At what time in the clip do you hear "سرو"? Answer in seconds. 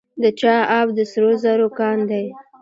1.11-1.31